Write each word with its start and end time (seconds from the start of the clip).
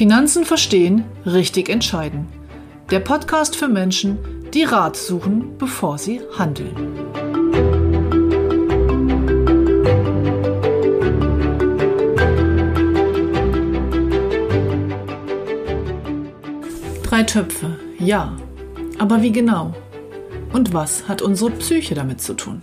Finanzen 0.00 0.46
verstehen, 0.46 1.04
richtig 1.26 1.68
entscheiden. 1.68 2.26
Der 2.90 3.00
Podcast 3.00 3.54
für 3.54 3.68
Menschen, 3.68 4.16
die 4.54 4.62
Rat 4.62 4.96
suchen, 4.96 5.58
bevor 5.58 5.98
sie 5.98 6.22
handeln. 6.38 6.74
Drei 17.02 17.22
Töpfe, 17.24 17.78
ja. 17.98 18.34
Aber 18.98 19.20
wie 19.20 19.32
genau? 19.32 19.74
Und 20.54 20.72
was 20.72 21.08
hat 21.08 21.20
unsere 21.20 21.50
Psyche 21.50 21.94
damit 21.94 22.22
zu 22.22 22.32
tun? 22.32 22.62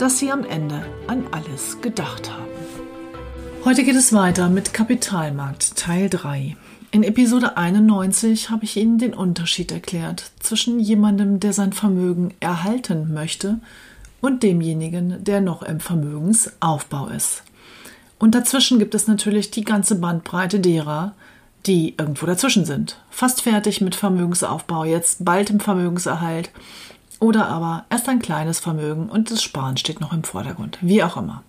dass 0.00 0.18
Sie 0.18 0.30
am 0.30 0.44
Ende 0.44 0.82
an 1.08 1.26
alles 1.30 1.82
gedacht 1.82 2.30
haben. 2.30 2.48
Heute 3.66 3.84
geht 3.84 3.96
es 3.96 4.14
weiter 4.14 4.48
mit 4.48 4.72
Kapitalmarkt 4.72 5.76
Teil 5.76 6.08
3. 6.08 6.56
In 6.90 7.02
Episode 7.02 7.58
91 7.58 8.48
habe 8.48 8.64
ich 8.64 8.78
Ihnen 8.78 8.96
den 8.96 9.12
Unterschied 9.12 9.70
erklärt 9.70 10.30
zwischen 10.40 10.80
jemandem, 10.80 11.38
der 11.38 11.52
sein 11.52 11.74
Vermögen 11.74 12.32
erhalten 12.40 13.12
möchte, 13.12 13.60
und 14.22 14.42
demjenigen, 14.42 15.22
der 15.22 15.42
noch 15.42 15.62
im 15.62 15.80
Vermögensaufbau 15.80 17.08
ist. 17.08 17.42
Und 18.18 18.34
dazwischen 18.34 18.78
gibt 18.78 18.94
es 18.94 19.06
natürlich 19.06 19.50
die 19.50 19.64
ganze 19.64 19.96
Bandbreite 19.96 20.60
derer, 20.60 21.14
die 21.66 21.94
irgendwo 21.98 22.24
dazwischen 22.24 22.64
sind. 22.64 22.98
Fast 23.10 23.42
fertig 23.42 23.82
mit 23.82 23.96
Vermögensaufbau, 23.96 24.84
jetzt 24.84 25.26
bald 25.26 25.50
im 25.50 25.60
Vermögenserhalt 25.60 26.50
oder 27.20 27.48
aber 27.48 27.84
erst 27.90 28.08
ein 28.08 28.18
kleines 28.18 28.58
Vermögen 28.58 29.08
und 29.08 29.30
das 29.30 29.42
Sparen 29.42 29.76
steht 29.76 30.00
noch 30.00 30.12
im 30.12 30.24
Vordergrund. 30.24 30.78
Wie 30.80 31.02
auch 31.02 31.16
immer. 31.16 31.44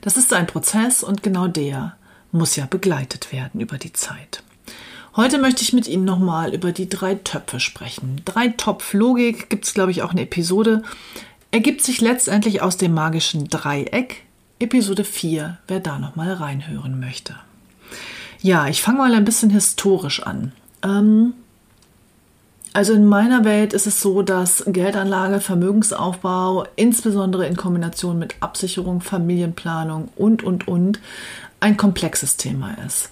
Das 0.00 0.16
ist 0.16 0.32
ein 0.32 0.46
Prozess 0.46 1.02
und 1.02 1.22
genau 1.22 1.46
der 1.46 1.94
muss 2.32 2.56
ja 2.56 2.66
begleitet 2.66 3.32
werden 3.32 3.60
über 3.60 3.78
die 3.78 3.92
Zeit. 3.92 4.42
Heute 5.16 5.38
möchte 5.38 5.62
ich 5.62 5.72
mit 5.72 5.88
Ihnen 5.88 6.04
nochmal 6.04 6.54
über 6.54 6.72
die 6.72 6.88
drei 6.88 7.16
Töpfe 7.16 7.60
sprechen. 7.60 8.22
Drei 8.24 8.48
Topf-Logik 8.48 9.50
gibt 9.50 9.64
es, 9.64 9.74
glaube 9.74 9.90
ich, 9.90 10.02
auch 10.02 10.12
eine 10.12 10.22
Episode. 10.22 10.82
Ergibt 11.50 11.82
sich 11.82 12.00
letztendlich 12.00 12.62
aus 12.62 12.76
dem 12.76 12.94
magischen 12.94 13.48
Dreieck. 13.48 14.22
Episode 14.60 15.04
4, 15.04 15.58
wer 15.66 15.80
da 15.80 15.98
nochmal 15.98 16.32
reinhören 16.34 17.00
möchte. 17.00 17.34
Ja, 18.40 18.68
ich 18.68 18.82
fange 18.82 18.98
mal 18.98 19.14
ein 19.14 19.24
bisschen 19.24 19.50
historisch 19.50 20.22
an. 20.22 20.52
Ähm, 20.82 21.34
also 22.72 22.92
in 22.92 23.06
meiner 23.06 23.44
Welt 23.44 23.72
ist 23.72 23.86
es 23.86 24.00
so, 24.00 24.22
dass 24.22 24.64
Geldanlage, 24.66 25.40
Vermögensaufbau, 25.40 26.64
insbesondere 26.76 27.46
in 27.46 27.56
Kombination 27.56 28.18
mit 28.18 28.36
Absicherung, 28.40 29.00
Familienplanung 29.00 30.08
und, 30.16 30.42
und, 30.42 30.68
und, 30.68 31.00
ein 31.58 31.76
komplexes 31.76 32.36
Thema 32.36 32.76
ist. 32.86 33.10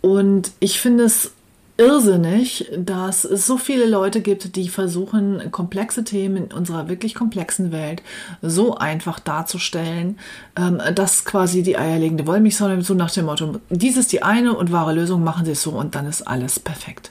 Und 0.00 0.52
ich 0.60 0.80
finde 0.80 1.04
es 1.04 1.32
irrsinnig, 1.80 2.70
dass 2.76 3.24
es 3.24 3.46
so 3.46 3.56
viele 3.56 3.86
Leute 3.86 4.20
gibt, 4.20 4.54
die 4.54 4.68
versuchen, 4.68 5.50
komplexe 5.50 6.04
Themen 6.04 6.36
in 6.36 6.52
unserer 6.52 6.88
wirklich 6.88 7.14
komplexen 7.14 7.72
Welt 7.72 8.02
so 8.42 8.76
einfach 8.76 9.18
darzustellen, 9.18 10.18
ähm, 10.56 10.80
dass 10.94 11.24
quasi 11.24 11.62
die 11.62 11.78
eierlegende 11.78 12.26
Wollmilchsau 12.26 12.80
so 12.82 12.92
nach 12.94 13.10
dem 13.10 13.26
Motto, 13.26 13.60
dies 13.70 13.96
ist 13.96 14.12
die 14.12 14.22
eine 14.22 14.54
und 14.54 14.72
wahre 14.72 14.92
Lösung, 14.92 15.24
machen 15.24 15.46
Sie 15.46 15.52
es 15.52 15.62
so 15.62 15.70
und 15.70 15.94
dann 15.94 16.06
ist 16.06 16.22
alles 16.22 16.60
perfekt. 16.60 17.10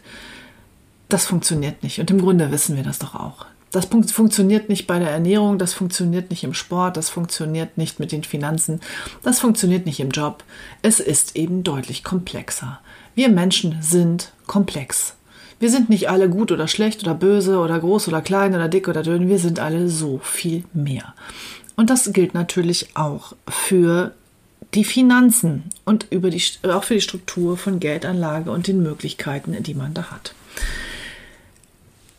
Das 1.10 1.26
funktioniert 1.26 1.84
nicht. 1.84 2.00
Und 2.00 2.12
im 2.12 2.22
Grunde 2.22 2.52
wissen 2.52 2.76
wir 2.76 2.84
das 2.84 3.00
doch 3.00 3.16
auch. 3.16 3.46
Das 3.72 3.86
funktioniert 3.86 4.68
nicht 4.70 4.88
bei 4.88 4.98
der 4.98 5.12
Ernährung, 5.12 5.60
das 5.60 5.74
funktioniert 5.74 6.32
nicht 6.32 6.44
im 6.44 6.56
Sport, 6.56 6.98
das 6.98 7.10
funktioniert 7.10 7.78
nicht 7.78 8.00
mit 8.00 8.12
den 8.12 8.24
Finanzen, 8.24 8.80
das 9.22 9.40
funktioniert 9.40 9.86
nicht 9.86 10.00
im 10.00 10.10
Job. 10.10 10.44
Es 10.82 11.00
ist 11.00 11.36
eben 11.36 11.64
deutlich 11.64 12.04
komplexer. 12.04 12.80
Wir 13.14 13.30
Menschen 13.30 13.78
sind 13.82 14.32
komplex. 14.48 15.14
Wir 15.60 15.70
sind 15.70 15.90
nicht 15.90 16.10
alle 16.10 16.30
gut 16.30 16.52
oder 16.52 16.68
schlecht 16.68 17.04
oder 17.04 17.14
böse 17.14 17.60
oder 17.60 17.80
groß 17.80 18.08
oder 18.08 18.22
klein 18.22 18.56
oder 18.56 18.70
dick 18.70 18.88
oder 18.88 19.04
dünn, 19.04 19.28
wir 19.28 19.38
sind 19.38 19.60
alle 19.60 19.88
so 19.88 20.20
viel 20.24 20.64
mehr. 20.74 21.14
Und 21.76 21.92
das 21.92 22.12
gilt 22.12 22.34
natürlich 22.34 22.96
auch 22.96 23.34
für 23.48 24.14
die 24.74 24.84
Finanzen 24.84 25.66
und 25.86 26.08
über 26.10 26.32
die, 26.32 26.42
auch 26.64 26.84
für 26.84 26.96
die 26.96 27.02
Struktur 27.02 27.56
von 27.56 27.80
Geldanlage 27.80 28.52
und 28.52 28.68
den 28.68 28.82
Möglichkeiten, 28.82 29.62
die 29.62 29.76
man 29.76 29.94
da 29.94 30.10
hat. 30.10 30.34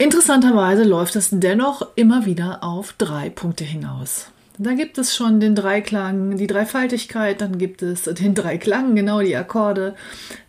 Interessanterweise 0.00 0.84
läuft 0.84 1.15
es 1.15 1.28
dennoch 1.31 1.87
immer 1.94 2.25
wieder 2.25 2.65
auf 2.65 2.94
drei 2.97 3.28
Punkte 3.28 3.65
hinaus. 3.65 4.28
Da 4.56 4.72
gibt 4.72 4.97
es 4.97 5.15
schon 5.15 5.41
den 5.41 5.55
Dreiklang, 5.55 6.38
die 6.38 6.47
Dreifaltigkeit, 6.47 7.43
dann 7.43 7.59
gibt 7.59 7.83
es 7.83 8.05
den 8.05 8.34
Dreiklang, 8.34 8.94
genau 8.94 9.21
die 9.21 9.37
Akkorde, 9.37 9.94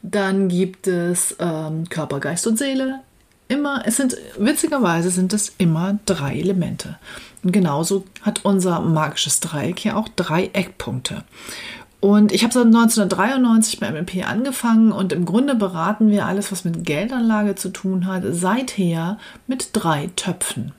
dann 0.02 0.48
gibt 0.48 0.88
es 0.88 1.36
ähm, 1.40 1.84
Körper, 1.90 2.22
Geist 2.22 2.48
und 2.48 2.58
Seele. 2.58 3.02
Immer, 3.50 3.84
es 3.86 3.98
sind, 3.98 4.16
witzigerweise 4.38 5.10
sind 5.10 5.34
es 5.34 5.54
immer 5.58 6.00
drei 6.06 6.40
Elemente. 6.40 6.98
Und 7.44 7.52
genauso 7.52 8.06
hat 8.22 8.46
unser 8.46 8.80
magisches 8.80 9.42
Dreieck 9.42 9.80
hier 9.80 9.98
auch 9.98 10.08
drei 10.08 10.50
Eckpunkte. 10.54 11.26
Und 12.02 12.32
ich 12.32 12.44
habe 12.44 12.52
seit 12.52 12.66
1993 12.66 13.80
bei 13.80 13.92
MLP 13.92 14.28
angefangen 14.28 14.92
und 14.92 15.14
im 15.14 15.24
Grunde 15.24 15.54
beraten 15.54 16.10
wir 16.10 16.26
alles, 16.26 16.52
was 16.52 16.66
mit 16.66 16.84
Geldanlage 16.84 17.54
zu 17.54 17.70
tun 17.70 18.08
hat, 18.08 18.24
seither 18.32 19.20
mit 19.46 19.70
drei 19.74 20.10
Töpfen. 20.16 20.74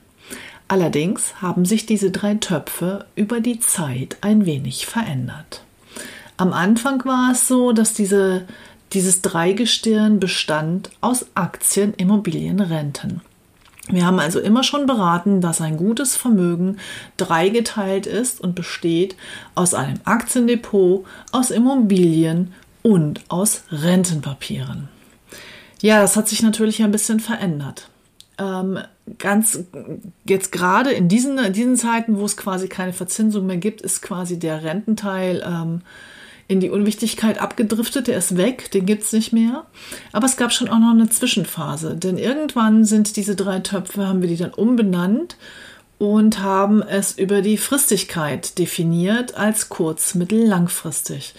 Allerdings 0.67 1.41
haben 1.41 1.65
sich 1.65 1.87
diese 1.87 2.11
drei 2.11 2.35
Töpfe 2.35 3.05
über 3.15 3.41
die 3.41 3.61
Zeit 3.61 4.17
ein 4.21 4.47
wenig 4.47 4.87
verändert. 4.87 5.63
Am 6.37 6.53
Anfang 6.53 7.05
war 7.05 7.31
es 7.31 7.47
so, 7.47 7.73
dass 7.73 7.95
diese, 7.95 8.49
dieses 8.93 9.23
Dreigestirn 9.23 10.19
bestand 10.19 10.91
aus 11.01 11.27
Aktien, 11.35 11.95
Immobilien, 11.95 12.59
Renten. 12.59 13.21
Wir 13.89 14.07
haben 14.07 14.21
also 14.21 14.39
immer 14.39 14.63
schon 14.63 14.87
beraten, 14.87 15.41
dass 15.41 15.61
ein 15.61 15.77
gutes 15.77 16.17
Vermögen 16.17 16.79
dreigeteilt 17.17 18.07
ist 18.07 18.41
und 18.41 18.55
besteht 18.55 19.17
aus 19.55 19.75
einem 19.75 19.99
Aktiendepot, 20.05 21.05
aus 21.33 21.51
Immobilien 21.51 22.55
und 22.83 23.21
aus 23.29 23.65
Rentenpapieren. 23.71 24.89
Ja, 25.81 26.01
das 26.01 26.17
hat 26.17 26.29
sich 26.29 26.43
natürlich 26.43 26.83
ein 26.83 26.93
bisschen 26.93 27.19
verändert. 27.19 27.89
Ähm, 28.39 28.79
ganz 29.19 29.65
jetzt 30.25 30.53
gerade 30.53 30.93
in 30.93 31.09
diesen, 31.09 31.39
in 31.39 31.53
diesen 31.53 31.77
Zeiten, 31.77 32.19
wo 32.19 32.25
es 32.25 32.37
quasi 32.37 32.69
keine 32.69 32.93
Verzinsung 32.93 33.47
mehr 33.47 33.57
gibt, 33.57 33.81
ist 33.81 34.01
quasi 34.01 34.39
der 34.39 34.63
Rententeil 34.63 35.43
ähm, 35.45 35.83
in 36.49 36.61
die 36.61 36.71
Unwichtigkeit 36.71 37.41
abgedriftet, 37.41 38.09
der 38.09 38.19
ist 38.19 38.37
weg, 38.37 38.71
den 38.73 38.87
gibt 38.87 39.05
es 39.05 39.13
nicht 39.13 39.33
mehr. 39.33 39.67
Aber 40.13 40.27
es 40.27 40.37
gab 40.37 40.53
schon 40.53 40.69
auch 40.69 40.79
noch 40.79 40.91
eine 40.91 41.09
Zwischenphase, 41.09 41.97
denn 41.97 42.19
irgendwann 42.19 42.85
sind 42.85 43.17
diese 43.17 43.37
drei 43.37 43.61
Töpfe, 43.61 44.07
haben 44.07 44.23
wir 44.23 44.29
die 44.29 44.37
dann 44.37 44.53
umbenannt 44.53 45.37
und 45.99 46.41
haben 46.41 46.83
es 46.83 47.17
über 47.17 47.43
die 47.43 47.57
Fristigkeit 47.57 48.59
definiert 48.59 49.37
als 49.37 49.69
kurz-, 49.69 50.15
mittel-, 50.15 50.47
langfristig. 50.47 51.35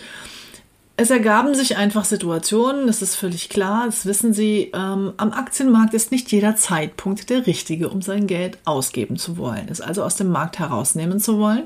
Es 0.96 1.10
ergaben 1.10 1.56
sich 1.56 1.76
einfach 1.76 2.06
Situationen, 2.06 2.86
das 2.86 3.02
ist 3.02 3.16
völlig 3.16 3.50
klar, 3.50 3.88
das 3.88 4.06
wissen 4.06 4.32
Sie. 4.32 4.72
Ähm, 4.76 5.14
am 5.18 5.32
Aktienmarkt 5.32 5.96
ist 5.96 6.12
nicht 6.12 6.32
jeder 6.32 6.56
Zeitpunkt 6.56 7.32
der 7.32 7.48
richtige, 7.48 7.90
um 7.90 8.04
sein 8.04 8.28
Geld 8.28 8.60
ausgeben 8.64 9.18
zu 9.18 9.38
wollen, 9.38 9.68
es 9.70 9.82
also 9.82 10.04
aus 10.04 10.16
dem 10.18 10.30
Markt 10.30 10.60
herausnehmen 10.60 11.20
zu 11.20 11.40
wollen. 11.40 11.64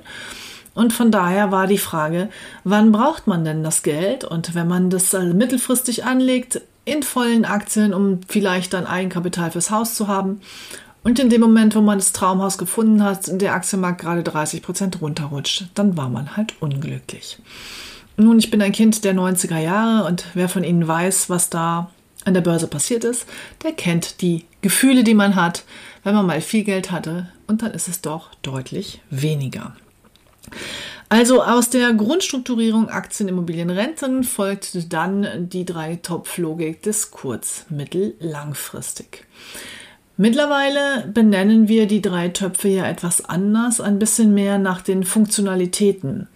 Und 0.78 0.94
von 0.94 1.10
daher 1.10 1.52
war 1.52 1.66
die 1.66 1.80
Frage, 1.80 2.30
wann 2.64 2.92
braucht 2.92 3.26
man 3.26 3.44
denn 3.44 3.64
das 3.64 3.82
Geld? 3.82 4.24
Und 4.24 4.54
wenn 4.54 4.68
man 4.68 4.92
das 4.92 5.16
also 5.16 5.34
mittelfristig 5.34 6.06
anlegt, 6.06 6.62
in 6.86 7.02
vollen 7.02 7.46
Aktien, 7.46 7.96
um 7.96 8.20
vielleicht 8.28 8.74
dann 8.74 8.86
Eigenkapital 8.86 9.50
fürs 9.50 9.72
Haus 9.72 9.96
zu 9.96 10.08
haben. 10.08 10.40
Und 11.04 11.18
in 11.18 11.32
dem 11.32 11.42
Moment, 11.42 11.76
wo 11.76 11.82
man 11.82 11.98
das 11.98 12.12
Traumhaus 12.14 12.60
gefunden 12.60 13.04
hat, 13.04 13.22
der 13.42 13.56
Aktienmarkt 13.56 14.02
gerade 14.02 14.22
30 14.22 14.62
Prozent 14.62 15.02
runterrutscht, 15.02 15.66
dann 15.74 15.98
war 15.98 16.10
man 16.10 16.38
halt 16.38 16.54
unglücklich. 16.60 17.40
Nun, 18.16 18.38
ich 18.38 18.52
bin 18.52 18.62
ein 18.62 18.72
Kind 18.72 19.04
der 19.04 19.16
90er 19.16 19.58
Jahre 19.58 20.08
und 20.08 20.26
wer 20.36 20.48
von 20.48 20.64
Ihnen 20.64 20.88
weiß, 20.88 21.28
was 21.28 21.50
da 21.50 21.90
an 22.24 22.36
der 22.36 22.42
Börse 22.42 22.68
passiert 22.68 23.04
ist, 23.04 23.26
der 23.64 23.72
kennt 23.72 24.22
die 24.22 24.46
Gefühle, 24.62 25.04
die 25.04 25.16
man 25.16 25.36
hat, 25.36 25.64
wenn 26.04 26.14
man 26.14 26.28
mal 26.28 26.40
viel 26.40 26.64
Geld 26.64 26.92
hatte 26.92 27.30
und 27.48 27.64
dann 27.64 27.72
ist 27.72 27.88
es 27.88 28.02
doch 28.02 28.30
deutlich 28.44 29.02
weniger. 29.10 29.76
Also 31.10 31.42
aus 31.42 31.70
der 31.70 31.94
Grundstrukturierung 31.94 32.90
Aktien, 32.90 33.30
Immobilien, 33.30 33.70
Renten 33.70 34.24
folgt 34.24 34.92
dann 34.92 35.48
die 35.50 35.64
drei 35.64 35.96
Top-Logik 35.96 36.82
des 36.82 37.12
kurz-, 37.12 37.66
mittel-, 37.70 38.16
langfristig. 38.20 39.26
Mittlerweile 40.18 41.08
benennen 41.14 41.68
wir 41.68 41.86
die 41.86 42.02
drei 42.02 42.30
Töpfe 42.30 42.68
ja 42.70 42.88
etwas 42.88 43.24
anders, 43.24 43.80
ein 43.80 44.00
bisschen 44.00 44.34
mehr 44.34 44.58
nach 44.58 44.82
den 44.82 45.04
Funktionalitäten. 45.04 46.28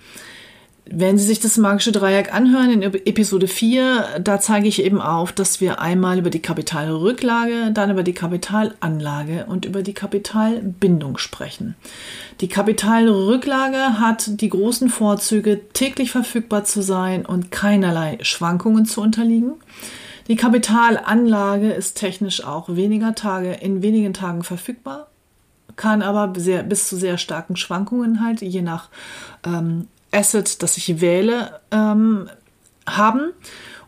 Wenn 0.85 1.17
Sie 1.17 1.25
sich 1.25 1.39
das 1.39 1.57
magische 1.57 1.91
Dreieck 1.91 2.33
anhören 2.33 2.71
in 2.71 2.81
Episode 2.81 3.47
4, 3.47 4.21
da 4.23 4.39
zeige 4.39 4.67
ich 4.67 4.83
eben 4.83 4.99
auf, 4.99 5.31
dass 5.31 5.61
wir 5.61 5.79
einmal 5.79 6.17
über 6.17 6.31
die 6.31 6.41
Kapitalrücklage, 6.41 7.71
dann 7.71 7.91
über 7.91 8.01
die 8.03 8.13
Kapitalanlage 8.13 9.45
und 9.47 9.65
über 9.65 9.83
die 9.83 9.93
Kapitalbindung 9.93 11.19
sprechen. 11.19 11.75
Die 12.41 12.47
Kapitalrücklage 12.49 13.99
hat 13.99 14.41
die 14.41 14.49
großen 14.49 14.89
Vorzüge, 14.89 15.61
täglich 15.71 16.11
verfügbar 16.11 16.63
zu 16.63 16.81
sein 16.81 17.27
und 17.27 17.51
keinerlei 17.51 18.17
Schwankungen 18.21 18.85
zu 18.85 19.01
unterliegen. 19.01 19.53
Die 20.27 20.35
Kapitalanlage 20.35 21.71
ist 21.71 21.95
technisch 21.95 22.43
auch 22.43 22.75
weniger 22.75 23.13
Tage, 23.13 23.53
in 23.53 23.83
wenigen 23.83 24.13
Tagen 24.13 24.43
verfügbar, 24.43 25.07
kann 25.75 26.01
aber 26.01 26.33
sehr, 26.39 26.63
bis 26.63 26.89
zu 26.89 26.97
sehr 26.97 27.19
starken 27.19 27.55
Schwankungen 27.55 28.23
halt, 28.23 28.41
je 28.41 28.61
nach 28.61 28.89
ähm, 29.45 29.87
Asset, 30.11 30.61
das 30.61 30.77
ich 30.77 31.01
wähle, 31.01 31.59
ähm, 31.71 32.29
haben. 32.85 33.31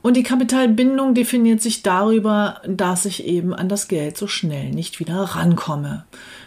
Und 0.01 0.17
die 0.17 0.23
Kapitalbindung 0.23 1.13
definiert 1.13 1.61
sich 1.61 1.81
darüber, 1.81 2.61
dass 2.67 3.05
ich 3.05 3.25
eben 3.25 3.53
an 3.53 3.69
das 3.69 3.87
Geld 3.87 4.17
so 4.17 4.27
schnell 4.27 4.71
nicht 4.71 4.99
wieder 4.99 5.15
rankomme. 5.15 6.05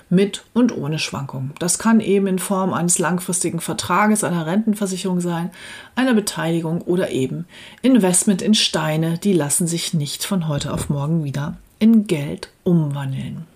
Mit 0.08 0.44
und 0.52 0.76
ohne 0.76 1.00
Schwankung. 1.00 1.50
Das 1.58 1.80
kann 1.80 1.98
eben 1.98 2.28
in 2.28 2.38
Form 2.38 2.72
eines 2.72 2.98
langfristigen 2.98 3.60
Vertrages, 3.60 4.22
einer 4.22 4.46
Rentenversicherung 4.46 5.20
sein, 5.20 5.50
einer 5.96 6.14
Beteiligung 6.14 6.80
oder 6.82 7.10
eben 7.10 7.46
Investment 7.82 8.40
in 8.40 8.54
Steine, 8.54 9.18
die 9.18 9.32
lassen 9.32 9.66
sich 9.66 9.94
nicht 9.94 10.24
von 10.24 10.46
heute 10.46 10.72
auf 10.72 10.90
morgen 10.90 11.24
wieder 11.24 11.56
in 11.80 12.06
Geld 12.06 12.50
umwandeln. 12.62 13.46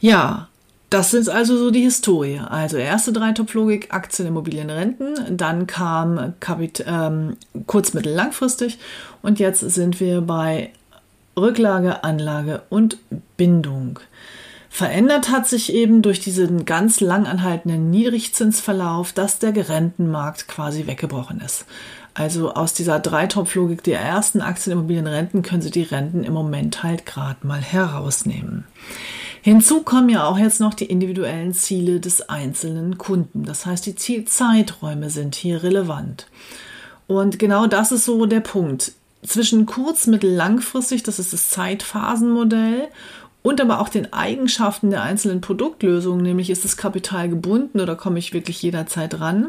Ja, 0.00 0.48
das 0.92 1.10
sind 1.10 1.28
also 1.28 1.56
so 1.56 1.70
die 1.70 1.82
Historie. 1.82 2.38
Also 2.38 2.76
erste 2.76 3.12
drei 3.12 3.32
Top-Logik, 3.32 3.94
Aktien, 3.94 4.28
Immobilien, 4.28 4.68
Renten. 4.68 5.36
Dann 5.36 5.66
kam 5.66 6.34
Kapit 6.40 6.84
ähm, 6.86 7.36
kurz-, 7.66 7.94
mittel-, 7.94 8.14
langfristig. 8.14 8.78
Und 9.22 9.38
jetzt 9.38 9.60
sind 9.60 10.00
wir 10.00 10.20
bei 10.20 10.70
Rücklage, 11.36 12.04
Anlage 12.04 12.62
und 12.68 12.98
Bindung. 13.36 14.00
Verändert 14.68 15.30
hat 15.30 15.48
sich 15.48 15.72
eben 15.72 16.02
durch 16.02 16.20
diesen 16.20 16.64
ganz 16.64 17.00
lang 17.00 17.26
anhaltenden 17.26 17.90
Niedrigzinsverlauf, 17.90 19.12
dass 19.12 19.38
der 19.38 19.54
Rentenmarkt 19.68 20.48
quasi 20.48 20.86
weggebrochen 20.86 21.40
ist. 21.40 21.64
Also 22.14 22.52
aus 22.52 22.74
dieser 22.74 22.98
Dreitopflogik 22.98 23.82
der 23.82 24.00
ersten 24.00 24.42
Aktien, 24.42 24.72
Immobilien, 24.72 25.06
Renten 25.06 25.42
können 25.42 25.62
Sie 25.62 25.70
die 25.70 25.82
Renten 25.82 26.24
im 26.24 26.34
Moment 26.34 26.82
halt 26.82 27.06
gerade 27.06 27.46
mal 27.46 27.60
herausnehmen. 27.60 28.64
Hinzu 29.44 29.82
kommen 29.82 30.08
ja 30.08 30.24
auch 30.24 30.38
jetzt 30.38 30.60
noch 30.60 30.72
die 30.72 30.86
individuellen 30.86 31.52
Ziele 31.52 31.98
des 31.98 32.28
einzelnen 32.28 32.96
Kunden. 32.96 33.44
Das 33.44 33.66
heißt, 33.66 33.84
die 33.86 33.96
Zielzeiträume 33.96 35.10
sind 35.10 35.34
hier 35.34 35.64
relevant. 35.64 36.28
Und 37.08 37.40
genau 37.40 37.66
das 37.66 37.90
ist 37.90 38.04
so 38.04 38.26
der 38.26 38.40
Punkt. 38.40 38.92
Zwischen 39.24 39.66
kurz-, 39.66 40.06
mittel-, 40.06 40.32
langfristig, 40.34 41.02
das 41.02 41.18
ist 41.18 41.32
das 41.32 41.50
Zeitphasenmodell, 41.50 42.88
und 43.42 43.60
aber 43.60 43.80
auch 43.80 43.88
den 43.88 44.12
Eigenschaften 44.12 44.90
der 44.90 45.02
einzelnen 45.02 45.40
Produktlösungen, 45.40 46.22
nämlich 46.22 46.48
ist 46.48 46.64
das 46.64 46.76
Kapital 46.76 47.28
gebunden 47.28 47.80
oder 47.80 47.96
komme 47.96 48.20
ich 48.20 48.32
wirklich 48.32 48.62
jederzeit 48.62 49.20
ran. 49.20 49.48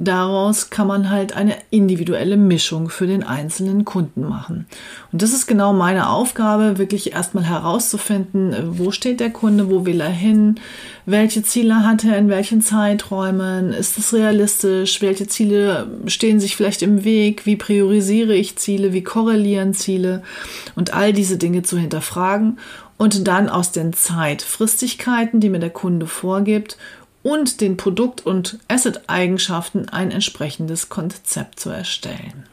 Daraus 0.00 0.70
kann 0.70 0.86
man 0.86 1.10
halt 1.10 1.36
eine 1.36 1.56
individuelle 1.70 2.36
Mischung 2.36 2.88
für 2.88 3.08
den 3.08 3.24
einzelnen 3.24 3.84
Kunden 3.84 4.22
machen. 4.22 4.66
Und 5.12 5.22
das 5.22 5.32
ist 5.32 5.46
genau 5.48 5.72
meine 5.72 6.08
Aufgabe, 6.08 6.78
wirklich 6.78 7.12
erstmal 7.12 7.44
herauszufinden, 7.44 8.54
wo 8.78 8.92
steht 8.92 9.18
der 9.18 9.30
Kunde, 9.30 9.68
wo 9.68 9.84
will 9.84 10.00
er 10.00 10.08
hin, 10.08 10.60
welche 11.04 11.42
Ziele 11.42 11.84
hat 11.84 12.04
er, 12.04 12.16
in 12.16 12.28
welchen 12.28 12.62
Zeiträumen, 12.62 13.72
ist 13.72 13.98
es 13.98 14.14
realistisch, 14.14 15.02
welche 15.02 15.26
Ziele 15.26 15.88
stehen 16.06 16.38
sich 16.38 16.54
vielleicht 16.54 16.82
im 16.82 17.02
Weg, 17.02 17.44
wie 17.44 17.56
priorisiere 17.56 18.34
ich 18.34 18.56
Ziele, 18.56 18.92
wie 18.92 19.02
korrelieren 19.02 19.74
Ziele? 19.74 20.22
Und 20.76 20.94
all 20.94 21.12
diese 21.12 21.38
Dinge 21.38 21.64
zu 21.64 21.76
hinterfragen 21.76 22.58
und 22.98 23.26
dann 23.26 23.48
aus 23.48 23.72
den 23.72 23.92
Zeitfristigkeiten, 23.92 25.40
die 25.40 25.48
mir 25.48 25.60
der 25.60 25.70
Kunde 25.70 26.06
vorgibt, 26.06 26.76
und 27.22 27.60
den 27.60 27.76
Produkt- 27.76 28.24
und 28.24 28.58
Asset-Eigenschaften 28.68 29.88
ein 29.88 30.10
entsprechendes 30.10 30.88
Konzept 30.88 31.60
zu 31.60 31.70
erstellen. 31.70 32.44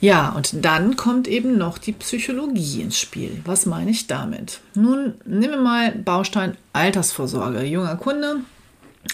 Ja, 0.00 0.30
und 0.30 0.64
dann 0.64 0.96
kommt 0.96 1.28
eben 1.28 1.58
noch 1.58 1.76
die 1.76 1.92
Psychologie 1.92 2.80
ins 2.80 2.98
Spiel. 2.98 3.42
Was 3.44 3.66
meine 3.66 3.90
ich 3.90 4.06
damit? 4.06 4.60
Nun, 4.74 5.14
nehmen 5.24 5.54
wir 5.54 5.60
mal 5.60 5.92
Baustein 5.92 6.56
Altersvorsorge. 6.72 7.62
Junger 7.64 7.96
Kunde, 7.96 8.36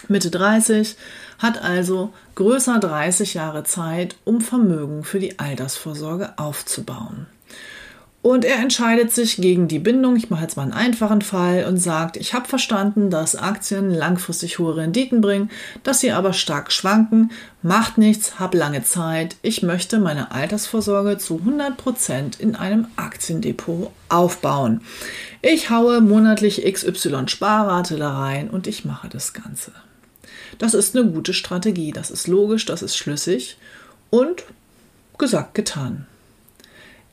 Mitte 0.07 0.31
30, 0.31 0.97
hat 1.39 1.61
also 1.63 2.13
größer 2.37 2.79
30 2.79 3.35
Jahre 3.35 3.65
Zeit, 3.65 4.17
um 4.25 4.41
Vermögen 4.41 5.03
für 5.03 5.19
die 5.19 5.39
Altersvorsorge 5.41 6.39
aufzubauen. 6.39 7.27
Und 8.27 8.45
er 8.45 8.59
entscheidet 8.59 9.13
sich 9.13 9.37
gegen 9.37 9.69
die 9.69 9.79
Bindung. 9.79 10.17
Ich 10.17 10.31
mache 10.31 10.43
jetzt 10.43 10.57
mal 10.57 10.65
einen 10.65 10.73
einfachen 10.73 11.23
Fall 11.23 11.65
und 11.65 11.77
sagt, 11.77 12.17
ich 12.17 12.35
habe 12.35 12.49
verstanden, 12.49 13.09
dass 13.09 13.37
Aktien 13.37 13.89
langfristig 13.89 14.59
hohe 14.59 14.75
Renditen 14.75 15.21
bringen, 15.21 15.49
dass 15.85 16.01
sie 16.01 16.11
aber 16.11 16.33
stark 16.33 16.73
schwanken. 16.73 17.31
Macht 17.63 17.99
nichts, 17.99 18.41
habe 18.41 18.59
lange 18.59 18.83
Zeit. 18.83 19.37
Ich 19.43 19.63
möchte 19.63 20.01
meine 20.01 20.33
Altersvorsorge 20.33 21.19
zu 21.19 21.39
100 21.39 21.77
Prozent 21.77 22.41
in 22.41 22.57
einem 22.57 22.89
Aktiendepot 22.97 23.93
aufbauen. 24.09 24.81
Ich 25.41 25.71
haue 25.71 26.01
monatlich 26.01 26.65
XY 26.65 27.29
Sparrate 27.29 27.97
da 27.97 28.19
rein 28.19 28.51
und 28.51 28.67
ich 28.67 28.85
mache 28.85 29.09
das 29.09 29.35
Ganze. 29.35 29.71
Das 30.59 30.75
ist 30.75 30.97
eine 30.97 31.09
gute 31.09 31.33
Strategie, 31.33 31.93
das 31.93 32.11
ist 32.11 32.27
logisch, 32.27 32.67
das 32.67 32.83
ist 32.83 32.97
schlüssig 32.97 33.57
und 34.11 34.43
gesagt, 35.17 35.55
getan. 35.55 36.09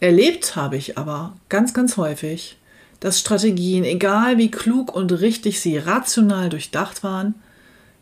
Erlebt 0.04 0.58
habe 0.58 0.76
ich 0.76 0.98
aber 0.98 1.32
ganz, 1.48 1.74
ganz 1.74 1.96
häufig, 1.96 2.58
dass 3.00 3.22
Strategien, 3.22 3.86
egal 3.86 4.38
wie 4.38 4.52
klug 4.52 4.94
und 4.94 5.14
richtig 5.14 5.62
sie 5.62 5.78
rational 5.78 6.50
durchdacht 6.50 7.06
waren, 7.06 7.36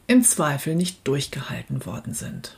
im 0.07 0.23
Zweifel 0.23 0.73
nicht 0.73 1.07
durchgehalten 1.07 1.85
worden 1.85 2.15
sind. 2.15 2.57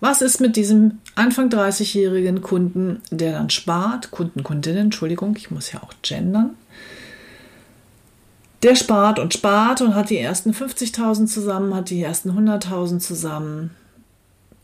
Was 0.00 0.20
ist 0.20 0.40
mit 0.40 0.56
diesem 0.56 0.98
Anfang 1.14 1.48
30-jährigen 1.48 2.42
Kunden, 2.42 3.00
der 3.12 3.34
dann 3.34 3.50
spart, 3.50 4.10
Kunden, 4.10 4.42
Kundinnen, 4.42 4.86
Entschuldigung, 4.86 5.36
ich 5.36 5.52
muss 5.52 5.70
ja 5.70 5.80
auch 5.84 5.94
gendern, 6.02 6.56
der 8.64 8.74
spart 8.74 9.20
und 9.20 9.32
spart 9.32 9.80
und 9.80 9.94
hat 9.94 10.10
die 10.10 10.18
ersten 10.18 10.50
50.000 10.50 11.26
zusammen, 11.26 11.72
hat 11.72 11.88
die 11.88 12.02
ersten 12.02 12.32
100.000 12.32 12.98
zusammen 12.98 13.76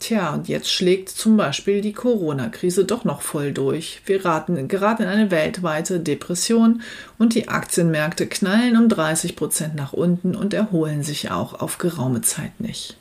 Tja, 0.00 0.32
und 0.32 0.48
jetzt 0.48 0.72
schlägt 0.72 1.10
zum 1.10 1.36
Beispiel 1.36 1.82
die 1.82 1.92
Corona-Krise 1.92 2.86
doch 2.86 3.04
noch 3.04 3.20
voll 3.20 3.52
durch. 3.52 4.00
Wir 4.06 4.24
raten, 4.24 4.66
geraten 4.66 5.02
in 5.02 5.08
eine 5.08 5.30
weltweite 5.30 6.00
Depression 6.00 6.80
und 7.18 7.34
die 7.34 7.48
Aktienmärkte 7.48 8.26
knallen 8.26 8.78
um 8.78 8.88
30 8.88 9.36
Prozent 9.36 9.74
nach 9.74 9.92
unten 9.92 10.34
und 10.34 10.54
erholen 10.54 11.02
sich 11.02 11.30
auch 11.30 11.60
auf 11.60 11.76
geraume 11.76 12.22
Zeit 12.22 12.60
nicht. 12.60 12.96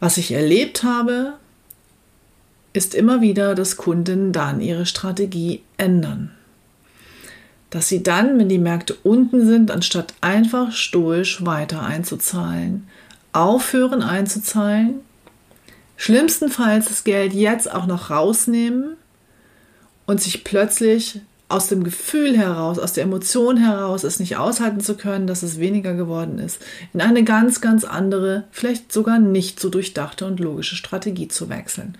Was 0.00 0.16
ich 0.16 0.32
erlebt 0.32 0.82
habe, 0.82 1.34
ist 2.72 2.94
immer 2.94 3.20
wieder, 3.20 3.54
dass 3.54 3.76
Kunden 3.76 4.32
dann 4.32 4.62
ihre 4.62 4.86
Strategie 4.86 5.60
ändern. 5.76 6.30
Dass 7.68 7.88
sie 7.88 8.02
dann, 8.02 8.38
wenn 8.38 8.48
die 8.48 8.58
Märkte 8.58 8.96
unten 9.02 9.46
sind, 9.46 9.70
anstatt 9.70 10.14
einfach 10.22 10.72
stoisch 10.72 11.44
weiter 11.44 11.82
einzuzahlen, 11.82 12.88
aufhören 13.34 14.02
einzuzahlen 14.02 15.00
Schlimmstenfalls 15.96 16.86
das 16.86 17.04
Geld 17.04 17.32
jetzt 17.32 17.70
auch 17.72 17.86
noch 17.86 18.10
rausnehmen 18.10 18.96
und 20.06 20.20
sich 20.20 20.44
plötzlich 20.44 21.20
aus 21.52 21.68
dem 21.68 21.84
Gefühl 21.84 22.36
heraus, 22.36 22.78
aus 22.78 22.94
der 22.94 23.04
Emotion 23.04 23.58
heraus, 23.58 24.04
es 24.04 24.18
nicht 24.18 24.38
aushalten 24.38 24.80
zu 24.80 24.96
können, 24.96 25.26
dass 25.26 25.42
es 25.42 25.60
weniger 25.60 25.92
geworden 25.92 26.38
ist, 26.38 26.58
in 26.94 27.02
eine 27.02 27.24
ganz, 27.24 27.60
ganz 27.60 27.84
andere, 27.84 28.44
vielleicht 28.50 28.90
sogar 28.90 29.18
nicht 29.18 29.60
so 29.60 29.68
durchdachte 29.68 30.24
und 30.24 30.40
logische 30.40 30.76
Strategie 30.76 31.28
zu 31.28 31.50
wechseln. 31.50 31.98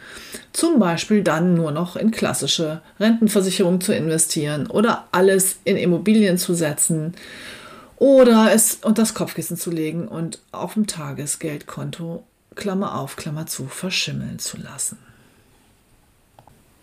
Zum 0.54 0.78
Beispiel 0.78 1.22
dann 1.22 1.54
nur 1.54 1.70
noch 1.70 1.96
in 1.96 2.10
klassische 2.10 2.80
Rentenversicherung 2.98 3.82
zu 3.82 3.94
investieren 3.94 4.68
oder 4.68 5.06
alles 5.12 5.56
in 5.64 5.76
Immobilien 5.76 6.38
zu 6.38 6.54
setzen 6.54 7.12
oder 7.96 8.52
es 8.52 8.78
unter 8.82 9.02
das 9.02 9.12
Kopfkissen 9.12 9.58
zu 9.58 9.70
legen 9.70 10.08
und 10.08 10.38
auf 10.50 10.74
dem 10.74 10.86
Tagesgeldkonto 10.86 12.24
Klammer 12.54 12.98
auf, 12.98 13.16
Klammer 13.16 13.46
zu, 13.46 13.66
verschimmeln 13.66 14.38
zu 14.38 14.56
lassen. 14.56 14.98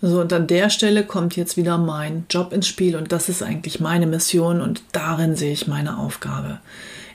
So, 0.01 0.21
und 0.21 0.31
an 0.31 0.47
der 0.47 0.69
Stelle 0.69 1.03
kommt 1.03 1.35
jetzt 1.35 1.57
wieder 1.57 1.77
mein 1.77 2.25
Job 2.29 2.53
ins 2.53 2.67
Spiel 2.67 2.95
und 2.95 3.11
das 3.11 3.27
ist 3.27 3.43
eigentlich 3.43 3.81
meine 3.81 4.07
Mission 4.07 4.61
und 4.61 4.81
darin 4.93 5.35
sehe 5.35 5.51
ich 5.51 5.67
meine 5.67 5.97
Aufgabe. 5.97 6.59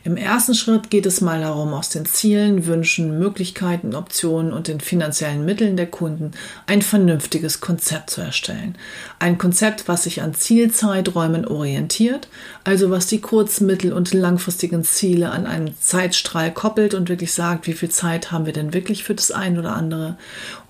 Im 0.07 0.19
ersten 0.19 0.55
Schritt 0.55 0.91
geht 0.91 1.07
es 1.07 1.23
mal 1.23 1.41
darum, 1.41 1.73
aus 1.73 1.89
den 1.89 2.05
Zielen, 2.05 2.67
Wünschen, 2.67 3.19
Möglichkeiten, 3.19 3.95
Optionen 3.95 4.53
und 4.53 4.69
den 4.69 4.81
finanziellen 4.81 5.47
Mitteln 5.47 5.79
der 5.79 5.87
Kunden 5.87 6.33
ein 6.67 6.83
vernünftiges 6.83 7.63
Konzept 7.63 8.11
zu 8.11 8.21
erstellen. 8.21 8.77
Ein 9.19 9.39
Konzept, 9.39 9.89
was 9.89 10.05
sich 10.05 10.21
an 10.21 10.35
Zielzeiträumen 10.35 11.47
orientiert, 11.47 12.29
also 12.65 12.91
was 12.91 13.07
die 13.07 13.23
kurz-, 13.23 13.63
mittel- 13.63 13.95
und 13.95 14.13
langfristigen 14.13 14.85
Ziele 14.85 15.31
an 15.31 15.47
einen 15.47 15.75
Zeitstrahl 15.81 16.53
koppelt 16.53 16.93
und 16.93 17.09
wirklich 17.09 17.33
sagt, 17.33 17.67
wie 17.67 17.73
viel 17.73 17.89
Zeit 17.89 18.31
haben 18.31 18.45
wir 18.45 18.53
denn 18.53 18.75
wirklich 18.75 19.05
für 19.05 19.15
das 19.15 19.31
ein 19.31 19.59
oder 19.59 19.75
andere. 19.75 20.19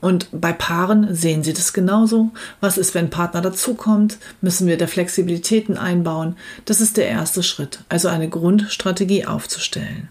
Und 0.00 0.28
bei 0.30 0.52
Paaren 0.52 1.12
sehen 1.12 1.42
Sie 1.42 1.54
das 1.54 1.72
genauso. 1.72 2.30
Was 2.60 2.78
ist, 2.78 2.94
wenn 2.94 3.06
ein 3.06 3.10
Partner 3.10 3.40
dazukommt? 3.40 4.18
Müssen 4.42 4.68
wir 4.68 4.76
da 4.76 4.86
Flexibilitäten 4.86 5.76
einbauen? 5.76 6.36
Das 6.66 6.80
ist 6.80 6.98
der 6.98 7.08
erste 7.08 7.42
Schritt, 7.42 7.80
also 7.88 8.08
eine 8.08 8.28
Grundstrategie 8.28 9.23
aufzustellen. 9.26 10.08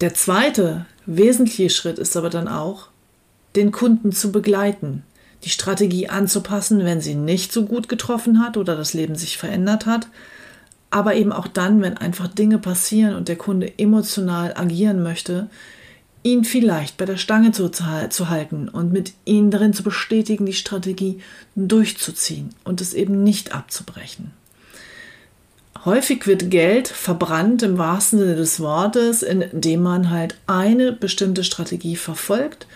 Der 0.00 0.14
zweite 0.14 0.86
wesentliche 1.06 1.70
Schritt 1.70 1.98
ist 1.98 2.16
aber 2.16 2.30
dann 2.30 2.48
auch, 2.48 2.88
den 3.56 3.72
Kunden 3.72 4.12
zu 4.12 4.30
begleiten, 4.30 5.02
die 5.44 5.50
Strategie 5.50 6.08
anzupassen, 6.08 6.84
wenn 6.84 7.00
sie 7.00 7.14
nicht 7.14 7.52
so 7.52 7.64
gut 7.64 7.88
getroffen 7.88 8.40
hat 8.40 8.56
oder 8.56 8.76
das 8.76 8.94
Leben 8.94 9.14
sich 9.14 9.38
verändert 9.38 9.86
hat, 9.86 10.08
aber 10.90 11.14
eben 11.14 11.32
auch 11.32 11.46
dann, 11.46 11.82
wenn 11.82 11.96
einfach 11.96 12.28
Dinge 12.28 12.58
passieren 12.58 13.14
und 13.14 13.28
der 13.28 13.36
Kunde 13.36 13.78
emotional 13.78 14.54
agieren 14.54 15.02
möchte, 15.02 15.50
ihn 16.22 16.44
vielleicht 16.44 16.96
bei 16.96 17.04
der 17.04 17.16
Stange 17.16 17.52
zu, 17.52 17.70
zu 17.70 18.28
halten 18.28 18.68
und 18.68 18.92
mit 18.92 19.12
ihnen 19.24 19.50
darin 19.50 19.72
zu 19.72 19.82
bestätigen, 19.82 20.46
die 20.46 20.52
Strategie 20.52 21.20
durchzuziehen 21.54 22.50
und 22.64 22.80
es 22.80 22.94
eben 22.94 23.22
nicht 23.22 23.54
abzubrechen. 23.54 24.32
Häufig 25.84 26.26
wird 26.26 26.50
Geld 26.50 26.88
verbrannt 26.88 27.62
im 27.62 27.78
wahrsten 27.78 28.18
Sinne 28.18 28.36
des 28.36 28.60
Wortes, 28.60 29.22
indem 29.22 29.82
man 29.82 30.10
halt 30.10 30.36
eine 30.46 30.92
bestimmte 30.92 31.44
Strategie 31.44 31.96
verfolgt 31.96 32.66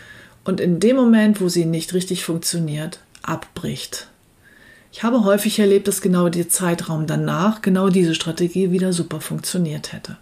und 0.45 0.61
in 0.61 0.81
dem 0.81 0.97
Moment, 0.97 1.41
wo 1.41 1.49
sie 1.49 1.65
nicht 1.65 1.95
richtig 1.95 2.25
funktioniert, 2.25 3.01
abbricht. 3.23 4.09
Ich 4.93 5.03
habe 5.03 5.25
häufig 5.25 5.59
erlebt, 5.59 5.89
dass 5.89 6.03
genau 6.03 6.29
der 6.29 6.49
Zeitraum 6.49 7.07
danach 7.07 7.63
genau 7.63 7.89
diese 7.89 8.15
Strategie 8.15 8.71
wieder 8.71 8.93
super 8.93 9.21
funktioniert 9.21 9.93
hätte. 9.93 10.19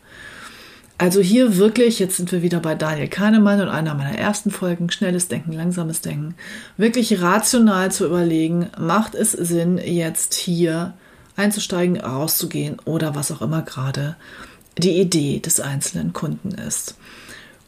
Also 0.97 1.21
hier 1.21 1.57
wirklich, 1.57 1.99
jetzt 1.99 2.19
sind 2.19 2.31
wir 2.31 2.43
wieder 2.43 2.61
bei 2.61 2.75
Daniel 2.75 3.09
Kahnemann 3.09 3.61
und 3.61 3.69
einer 3.69 3.95
meiner 3.95 4.19
ersten 4.19 4.51
Folgen, 4.51 4.91
schnelles 4.91 5.29
Denken, 5.29 5.53
langsames 5.53 6.03
Denken, 6.03 6.35
wirklich 6.77 7.21
rational 7.23 7.91
zu 7.91 8.05
überlegen, 8.05 8.69
macht 8.79 9.15
es 9.15 9.33
Sinn, 9.33 9.79
jetzt 9.79 10.35
hier 10.35 10.95
einzusteigen, 11.41 11.99
rauszugehen 11.99 12.79
oder 12.85 13.15
was 13.15 13.33
auch 13.33 13.43
immer 13.43 13.63
gerade 13.63 14.17
die 14.79 15.01
Idee 15.01 15.41
des 15.41 15.61
einzelnen 15.61 16.13
Kunden 16.13 16.51
ist. 16.51 16.95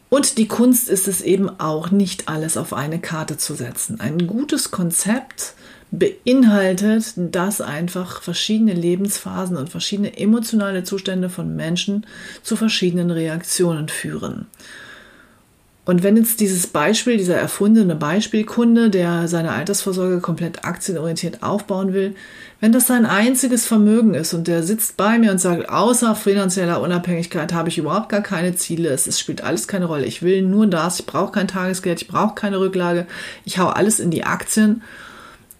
Und 0.09 0.37
die 0.37 0.47
Kunst 0.47 0.89
ist 0.89 1.07
es 1.07 1.21
eben 1.21 1.49
auch 1.59 1.89
nicht 1.89 2.29
alles 2.29 2.55
auf 2.55 2.71
eine 2.71 2.99
Karte 2.99 3.37
zu 3.37 3.55
setzen. 3.55 3.99
Ein 3.99 4.27
gutes 4.27 4.69
Konzept 4.69 5.55
beinhaltet, 5.89 7.13
dass 7.15 7.61
einfach 7.61 8.21
verschiedene 8.21 8.73
Lebensphasen 8.73 9.57
und 9.57 9.69
verschiedene 9.69 10.17
emotionale 10.17 10.83
Zustände 10.83 11.29
von 11.29 11.55
Menschen 11.55 12.05
zu 12.41 12.55
verschiedenen 12.55 13.11
Reaktionen 13.11 13.89
führen. 13.89 14.47
Und 15.85 16.01
wenn 16.01 16.15
jetzt 16.15 16.39
dieses 16.39 16.67
Beispiel, 16.67 17.17
dieser 17.17 17.35
erfundene 17.35 17.95
Beispielkunde, 17.95 18.89
der 18.89 19.27
seine 19.27 19.51
Altersvorsorge 19.51 20.21
komplett 20.21 20.63
aktienorientiert 20.63 21.43
aufbauen 21.43 21.91
will, 21.91 22.15
wenn 22.61 22.71
das 22.71 22.87
sein 22.87 23.05
einziges 23.05 23.65
Vermögen 23.65 24.13
ist 24.13 24.33
und 24.33 24.47
der 24.47 24.63
sitzt 24.63 24.95
bei 24.95 25.19
mir 25.19 25.31
und 25.31 25.39
sagt, 25.39 25.67
außer 25.67 26.15
finanzieller 26.15 26.79
Unabhängigkeit 26.79 27.51
habe 27.51 27.67
ich 27.67 27.77
überhaupt 27.77 28.07
gar 28.07 28.21
keine 28.21 28.55
Ziele, 28.55 28.89
es, 28.89 29.07
es 29.07 29.19
spielt 29.19 29.43
alles 29.43 29.67
keine 29.67 29.85
Rolle, 29.85 30.05
ich 30.05 30.21
will 30.21 30.41
nur 30.41 30.67
das, 30.67 31.01
ich 31.01 31.05
brauche 31.05 31.33
kein 31.33 31.49
Tagesgeld, 31.49 32.01
ich 32.01 32.07
brauche 32.07 32.35
keine 32.35 32.61
Rücklage, 32.61 33.05
ich 33.43 33.59
hau 33.59 33.67
alles 33.67 33.99
in 33.99 34.11
die 34.11 34.23
Aktien 34.23 34.81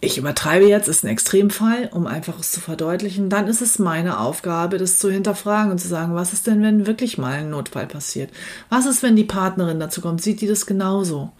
ich 0.04 0.18
übertreibe 0.18 0.68
jetzt, 0.68 0.88
ist 0.88 1.04
ein 1.04 1.10
Extremfall, 1.10 1.90
um 1.94 2.08
einfach 2.08 2.38
es 2.40 2.52
zu 2.52 2.60
verdeutlichen, 2.60 3.30
dann 3.30 3.48
ist 3.48 3.62
es 3.62 3.80
meine 3.80 4.20
Aufgabe, 4.20 4.78
das 4.78 4.98
zu 4.98 5.10
hinterfragen 5.10 5.72
und 5.72 5.80
zu 5.80 5.88
sagen, 5.88 6.14
was 6.14 6.34
ist 6.34 6.46
denn, 6.46 6.62
wenn 6.62 6.86
wirklich 6.86 7.18
mal 7.18 7.34
ein 7.34 7.50
Notfall 7.50 7.88
passiert? 7.88 8.30
Was 8.70 8.86
ist, 8.86 9.02
wenn 9.02 9.16
die 9.16 9.24
Partnerin 9.24 9.80
dazu 9.80 10.02
kommt? 10.02 10.22
Sieht 10.22 10.42
die 10.42 10.48
das 10.48 10.66
genauso? 10.66 11.32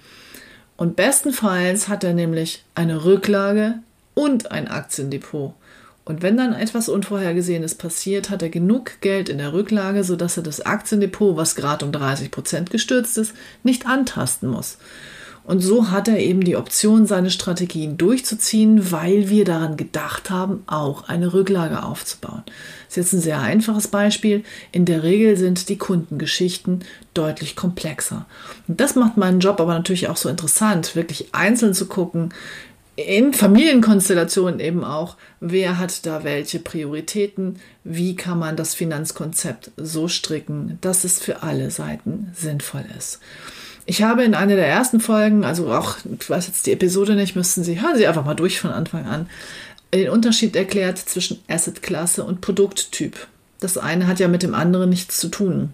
Und 0.78 0.96
bestenfalls 0.96 1.90
hat 1.90 2.04
er 2.04 2.14
nämlich 2.14 2.64
eine 2.74 3.04
Rücklage 3.04 3.80
und 4.14 4.52
ein 4.52 4.70
Aktiendepot. 4.70 5.54
Und 6.06 6.22
wenn 6.22 6.38
dann 6.38 6.54
etwas 6.54 6.90
Unvorhergesehenes 6.90 7.76
passiert, 7.76 8.30
hat 8.30 8.42
er 8.42 8.50
genug 8.50 9.00
Geld 9.02 9.30
in 9.30 9.38
der 9.38 9.54
Rücklage, 9.54 10.04
sodass 10.04 10.38
er 10.38 10.44
das 10.44 10.62
Aktiendepot, 10.62 11.36
was 11.38 11.56
gerade 11.56 11.86
um 11.86 11.92
30 11.92 12.32
Prozent 12.32 12.70
gestürzt 12.72 13.18
ist, 13.18 13.34
nicht 13.64 13.86
antasten 13.88 14.50
muss. 14.50 14.78
Und 15.46 15.60
so 15.60 15.92
hat 15.92 16.08
er 16.08 16.20
eben 16.20 16.42
die 16.42 16.56
Option, 16.56 17.06
seine 17.06 17.30
Strategien 17.30 17.98
durchzuziehen, 17.98 18.92
weil 18.92 19.30
wir 19.30 19.44
daran 19.44 19.76
gedacht 19.76 20.30
haben, 20.30 20.64
auch 20.68 21.10
eine 21.10 21.34
Rücklage 21.34 21.84
aufzubauen. 21.84 22.44
Das 22.46 22.92
ist 22.92 22.96
jetzt 22.96 23.14
ein 23.14 23.22
sehr 23.22 23.42
einfaches 23.42 23.90
Beispiel. 23.90 24.44
In 24.72 24.86
der 24.86 25.04
Regel 25.04 25.36
sind 25.36 25.68
die 25.68 25.78
Kundengeschichten 25.78 26.86
deutlich 27.14 27.58
komplexer. 27.58 28.26
Und 28.68 28.80
das 28.80 28.96
macht 28.96 29.18
meinen 29.18 29.42
Job 29.42 29.60
aber 29.60 29.74
natürlich 29.74 30.08
auch 30.08 30.18
so 30.18 30.30
interessant, 30.30 30.96
wirklich 30.96 31.34
einzeln 31.34 31.74
zu 31.74 31.88
gucken, 31.88 32.34
in 32.96 33.34
Familienkonstellationen 33.34 34.60
eben 34.60 34.84
auch, 34.84 35.18
wer 35.40 35.80
hat 35.80 36.06
da 36.06 36.24
welche 36.24 36.60
Prioritäten, 36.60 37.60
wie 37.84 38.16
kann 38.16 38.38
man 38.38 38.56
das 38.56 38.76
Finanzkonzept 38.76 39.72
so 39.78 40.08
stricken, 40.08 40.78
dass 40.82 41.04
es 41.04 41.20
für 41.20 41.42
alle 41.42 41.72
Seiten 41.72 42.32
sinnvoll 42.36 42.86
ist. 42.96 43.20
Ich 43.86 44.02
habe 44.02 44.24
in 44.24 44.34
einer 44.34 44.56
der 44.56 44.68
ersten 44.68 45.00
Folgen, 45.00 45.44
also 45.44 45.72
auch, 45.72 45.98
ich 46.20 46.30
weiß 46.30 46.48
jetzt 46.48 46.66
die 46.66 46.72
Episode 46.72 47.16
nicht, 47.16 47.36
müssten 47.36 47.64
Sie, 47.64 47.82
hören 47.82 47.98
Sie 47.98 48.08
einfach 48.08 48.24
mal 48.24 48.34
durch 48.34 48.60
von 48.60 48.72
Anfang 48.72 49.06
an, 49.06 49.30
den 49.94 50.10
Unterschied 50.10 50.56
erklärt 50.56 50.98
zwischen 50.98 51.40
Assetklasse 51.48 52.24
und 52.24 52.42
Produkttyp. 52.42 53.28
Das 53.60 53.78
eine 53.78 54.08
hat 54.08 54.20
ja 54.20 54.28
mit 54.28 54.44
dem 54.44 54.56
anderen 54.56 54.90
nichts 54.90 55.20
zu 55.20 55.28
tun. 55.28 55.74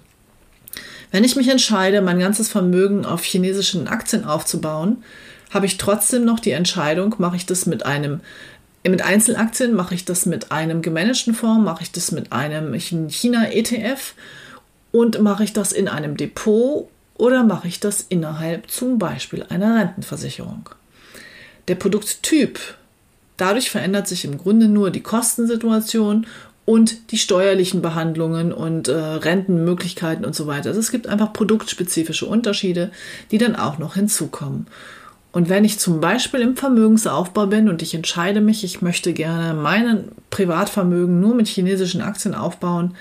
Wenn 1.12 1.24
ich 1.24 1.36
mich 1.36 1.50
entscheide, 1.50 2.01
mein 2.01 2.20
ganzes 2.20 2.50
Vermögen 2.50 3.06
auf 3.06 3.24
chinesischen 3.24 3.88
Aktien 3.88 4.25
aufzubauen, 4.25 5.04
habe 5.50 5.66
ich 5.66 5.78
trotzdem 5.78 6.25
noch 6.25 6.39
die 6.39 6.51
Entscheidung, 6.51 7.16
mache 7.18 7.36
ich 7.36 7.46
das 7.46 7.66
mit 7.66 7.86
einem 7.86 8.22
mit 8.88 9.01
Einzelaktien, 9.01 9.74
mache 9.74 9.94
ich 9.94 10.06
das 10.06 10.25
mit 10.25 10.51
einem 10.51 10.82
gemanagten 10.82 11.34
Fonds, 11.34 11.66
mache 11.66 11.84
ich 11.84 11.92
das 11.92 12.12
mit 12.12 12.32
einem 12.32 12.74
China 12.74 13.51
ETF 13.51 14.13
und 14.92 15.22
mache 15.22 15.44
ich 15.44 15.54
das 15.54 15.74
in 15.74 15.88
einem 15.88 16.16
Depot 16.16 16.89
oder 17.19 17.43
mache 17.43 17.67
ich 17.67 17.79
das 17.79 18.01
innerhalb 18.07 18.71
zum 18.71 18.97
Beispiel 18.97 19.45
einer 19.49 19.75
Rentenversicherung? 19.79 20.69
Der 21.67 21.75
Produkttyp. 21.75 22.59
Dadurch 23.38 23.69
verändert 23.69 24.07
sich 24.07 24.25
im 24.25 24.38
Grunde 24.38 24.67
nur 24.67 24.89
die 24.89 25.03
Kostensituation 25.03 26.25
und 26.65 27.11
die 27.11 27.17
steuerlichen 27.17 27.81
Behandlungen 27.81 28.53
und 28.53 28.88
äh, 28.88 28.93
Rentenmöglichkeiten 28.93 30.25
und 30.25 30.35
so 30.35 30.47
weiter. 30.47 30.69
Also 30.69 30.79
es 30.79 30.91
gibt 30.91 31.07
einfach 31.07 31.33
produktspezifische 31.33 32.25
Unterschiede, 32.25 32.91
die 33.31 33.38
dann 33.38 33.55
auch 33.55 33.79
noch 33.79 33.95
hinzukommen. 33.95 34.67
Und 35.31 35.49
wenn 35.49 35.65
ich 35.65 35.77
zum 35.77 35.99
Beispiel 35.99 36.39
im 36.39 36.55
Vermögensaufbau 36.55 37.47
bin 37.47 37.69
und 37.69 37.81
ich 37.81 37.93
entscheide 37.93 38.41
mich, 38.41 38.63
ich 38.63 38.81
möchte 38.81 39.13
gerne 39.13 39.53
mein 39.53 40.05
Privatvermögen 40.29 41.19
nur 41.19 41.35
mit 41.35 41.47
chinesischen 41.47 42.01
Aktien 42.01 42.33
aufbauen, 42.33 42.95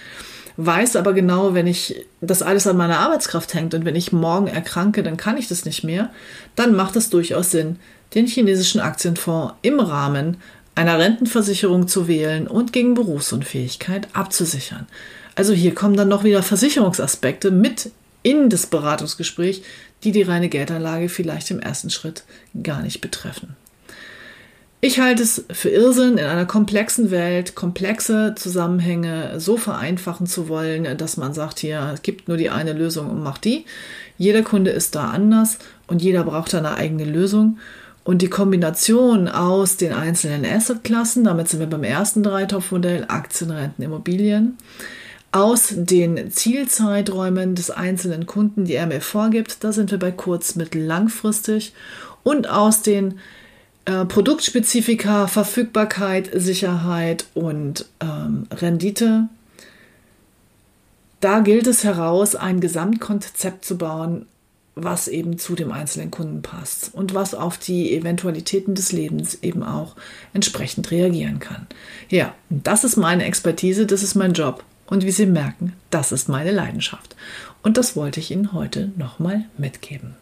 weiß 0.59 0.97
aber 0.97 1.12
genau, 1.12 1.55
wenn 1.55 1.69
ich 1.69 2.05
das 2.21 2.43
alles 2.43 2.67
an 2.67 2.77
meiner 2.77 2.99
Arbeitskraft 2.99 3.55
hängt 3.55 3.75
und 3.75 3.85
wenn 3.85 3.95
ich 3.95 4.12
morgen 4.12 4.49
erkranke, 4.49 5.05
dann 5.05 5.17
kann 5.17 5.38
ich 5.38 5.47
das 5.47 5.65
nicht 5.65 5.85
mehr, 5.85 6.11
dann 6.57 6.75
macht 6.75 6.97
es 6.97 7.11
durchaus 7.11 7.53
Sinn, 7.53 7.77
den 8.15 8.27
chinesischen 8.27 8.81
Aktienfonds 8.81 9.55
im 9.62 9.79
Rahmen 9.79 10.38
einer 10.75 10.99
Rentenversicherung 10.99 11.87
zu 11.87 12.09
wählen 12.09 12.49
und 12.49 12.73
gegen 12.73 12.95
Berufsunfähigkeit 12.95 14.09
abzusichern. 14.15 14.88
Also 15.37 15.53
hier 15.53 15.75
kommen 15.75 15.97
dann 15.97 16.09
noch 16.09 16.25
wieder 16.25 16.43
Versicherungsaspekte 16.43 17.53
mit 17.53 17.93
in 18.25 18.50
das 18.50 18.67
Beratungsgespräch, 18.67 19.62
die 20.03 20.11
die 20.11 20.23
reine 20.23 20.49
Geldanlage 20.49 21.09
vielleicht 21.09 21.53
im 21.53 21.61
ersten 21.61 21.91
Schritt 21.91 22.25
gar 22.65 22.83
nicht 22.83 23.00
betreffen. 23.00 23.57
Ich 24.80 25.00
halte 25.00 25.25
es 25.25 25.44
für 25.50 25.70
Irrsinn, 25.70 26.18
in 26.18 26.25
einer 26.25 26.47
komplexen 26.47 27.11
Welt 27.11 27.56
komplexe 27.56 28.37
Zusammenhänge 28.37 29.40
so 29.40 29.56
vereinfachen 29.56 30.28
zu 30.28 30.49
wollen, 30.49 30.97
dass 30.97 31.16
man 31.16 31.35
sagt, 31.35 31.58
hier, 31.58 31.90
es 31.92 32.02
gibt 32.02 32.28
nur 32.28 32.37
die 32.37 32.50
eine 32.50 32.75
Lösung 32.75 33.11
und 33.11 33.20
macht 33.20 33.44
die. 33.44 33.64
Jeder 34.18 34.42
Kunde 34.42 34.70
ist 34.70 34.94
da 34.94 35.11
anders 35.11 35.58
und 35.88 36.00
jeder 36.00 36.23
braucht 36.23 36.54
eine 36.54 36.76
eigene 36.76 37.04
Lösung. 37.04 37.58
Und 38.04 38.23
die 38.23 38.30
Kombination 38.30 39.26
aus 39.26 39.76
den 39.76 39.92
einzelnen 39.92 40.47
Assetklassen, 40.47 41.25
damit 41.25 41.49
sind 41.49 41.58
wir 41.58 41.66
beim 41.66 41.82
ersten 41.82 42.23
Dreitopfmodell, 42.23 43.04
Aktien, 43.08 43.50
Renten, 43.50 43.82
Immobilien, 43.82 44.58
aus 45.32 45.75
den 45.76 46.30
Zielzeiträumen 46.30 47.56
des 47.56 47.73
einzelnen 47.73 48.26
Kunden, 48.26 48.64
die 48.64 48.75
er 48.75 48.87
mir 48.87 49.00
vorgibt, 49.00 49.62
da 49.64 49.73
sind 49.73 49.90
wir 49.90 49.99
bei 49.99 50.12
kurz, 50.12 50.54
mittel, 50.54 50.82
langfristig 50.82 51.75
und 52.23 52.49
aus 52.49 52.82
den 52.82 53.18
äh, 53.88 54.04
Produktspezifika, 54.04 55.28
Verfügbarkeit, 55.28 56.28
Sicherheit 56.35 57.25
und 57.33 57.87
ähm, 58.00 58.47
Rendite. 58.52 59.28
Da 61.21 61.40
gilt 61.40 61.66
es 61.66 61.85
heraus, 61.85 62.37
ein 62.37 62.61
Gesamtkonzept 62.61 63.64
zu 63.64 63.78
bauen, 63.78 64.26
was 64.75 65.09
eben 65.09 65.38
zu 65.38 65.54
dem 65.54 65.73
einzelnen 65.73 66.11
Kunden 66.11 66.42
passt 66.42 66.90
und 66.92 67.14
was 67.14 67.35
auf 67.35 67.57
die 67.57 67.97
Eventualitäten 67.97 68.75
des 68.75 68.92
Lebens 68.92 69.38
eben 69.40 69.62
auch 69.62 69.97
entsprechend 70.35 70.90
reagieren 70.90 71.38
kann. 71.38 71.66
Ja, 72.11 72.35
das 72.50 72.85
ist 72.85 72.97
meine 72.97 73.25
Expertise, 73.25 73.87
das 73.87 74.02
ist 74.02 74.14
mein 74.14 74.35
Job. 74.35 74.64
Und 74.87 75.04
wie 75.04 75.11
Sie 75.11 75.26
merken, 75.26 75.73
das 75.88 76.12
ist 76.12 76.28
meine 76.28 76.52
Leidenschaft. 76.52 77.16
Und 77.62 77.78
das 77.78 77.97
wollte 77.97 78.21
ich 78.21 78.30
Ihnen 78.30 78.52
heute 78.52 78.92
nochmal 78.97 79.45
mitgeben. 79.57 80.14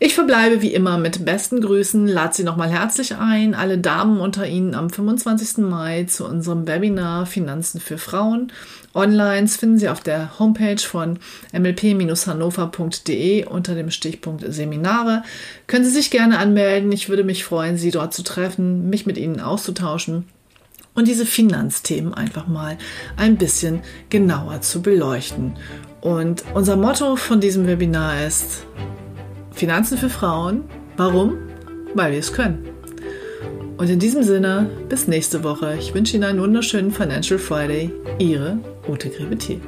Ich 0.00 0.14
verbleibe 0.14 0.62
wie 0.62 0.72
immer 0.72 0.96
mit 0.96 1.24
besten 1.24 1.60
Grüßen, 1.60 2.06
lade 2.06 2.32
Sie 2.32 2.44
nochmal 2.44 2.68
herzlich 2.68 3.16
ein, 3.16 3.56
alle 3.56 3.78
Damen 3.78 4.20
unter 4.20 4.46
Ihnen 4.46 4.76
am 4.76 4.90
25. 4.90 5.58
Mai 5.58 6.04
zu 6.04 6.24
unserem 6.24 6.68
Webinar 6.68 7.26
Finanzen 7.26 7.80
für 7.80 7.98
Frauen. 7.98 8.52
Online 8.94 9.48
finden 9.48 9.76
Sie 9.76 9.88
auf 9.88 10.00
der 10.00 10.38
Homepage 10.38 10.78
von 10.78 11.18
mlp-hannover.de 11.52 13.46
unter 13.46 13.74
dem 13.74 13.90
Stichpunkt 13.90 14.44
Seminare. 14.46 15.24
Können 15.66 15.84
Sie 15.84 15.90
sich 15.90 16.12
gerne 16.12 16.38
anmelden. 16.38 16.92
Ich 16.92 17.08
würde 17.08 17.24
mich 17.24 17.42
freuen, 17.42 17.76
Sie 17.76 17.90
dort 17.90 18.14
zu 18.14 18.22
treffen, 18.22 18.88
mich 18.90 19.04
mit 19.04 19.18
Ihnen 19.18 19.40
auszutauschen 19.40 20.26
und 20.94 21.08
diese 21.08 21.26
Finanzthemen 21.26 22.14
einfach 22.14 22.46
mal 22.46 22.78
ein 23.16 23.36
bisschen 23.36 23.80
genauer 24.10 24.60
zu 24.60 24.80
beleuchten. 24.80 25.56
Und 26.00 26.44
unser 26.54 26.76
Motto 26.76 27.16
von 27.16 27.40
diesem 27.40 27.66
Webinar 27.66 28.24
ist 28.24 28.64
Finanzen 29.58 29.98
für 29.98 30.08
Frauen. 30.08 30.64
Warum? 30.96 31.36
Weil 31.94 32.12
wir 32.12 32.20
es 32.20 32.32
können. 32.32 32.68
Und 33.76 33.90
in 33.90 33.98
diesem 33.98 34.22
Sinne, 34.22 34.70
bis 34.88 35.08
nächste 35.08 35.42
Woche. 35.42 35.74
Ich 35.78 35.94
wünsche 35.94 36.16
Ihnen 36.16 36.24
einen 36.24 36.40
wunderschönen 36.40 36.92
Financial 36.92 37.40
Friday. 37.40 37.90
Ihre 38.18 38.58
Ute 38.88 39.10
Grebetier. 39.10 39.60